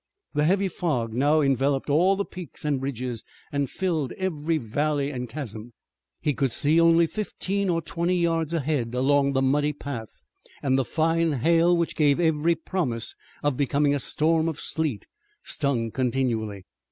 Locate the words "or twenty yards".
7.69-8.51